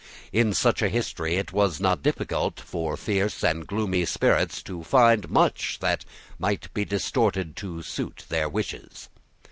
In 0.33 0.55
such 0.55 0.81
a 0.81 0.89
history 0.89 1.35
it 1.35 1.53
was 1.53 1.79
not 1.79 2.01
difficult 2.01 2.59
for 2.59 2.97
fierce 2.97 3.43
and 3.43 3.67
gloomy 3.67 4.03
spirits 4.05 4.63
to 4.63 4.81
find 4.81 5.29
much 5.29 5.77
that 5.79 6.05
might 6.39 6.73
be 6.73 6.83
distorted 6.85 7.55
to 7.57 7.83
suit 7.83 8.25
their 8.27 8.49
wishes. 8.49 9.09